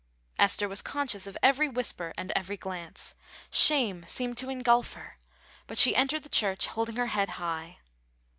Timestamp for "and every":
2.17-2.57